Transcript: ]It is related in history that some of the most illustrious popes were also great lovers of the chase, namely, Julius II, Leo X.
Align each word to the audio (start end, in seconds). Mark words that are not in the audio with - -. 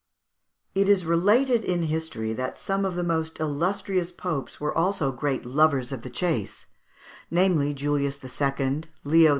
]It 0.81 0.89
is 0.89 1.05
related 1.05 1.63
in 1.63 1.83
history 1.83 2.33
that 2.33 2.57
some 2.57 2.85
of 2.85 2.95
the 2.95 3.03
most 3.03 3.39
illustrious 3.39 4.11
popes 4.11 4.59
were 4.59 4.75
also 4.75 5.11
great 5.11 5.45
lovers 5.45 5.91
of 5.91 6.01
the 6.01 6.09
chase, 6.09 6.65
namely, 7.29 7.71
Julius 7.75 8.17
II, 8.25 8.81
Leo 9.03 9.29
X. 9.29 9.29